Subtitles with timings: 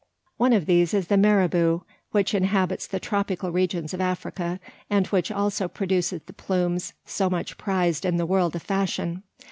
[0.37, 5.31] One of these is the marabou; which inhabits the tropical regions of Africa, and which
[5.31, 9.21] also produces the plumes so much prized in the world of fashion.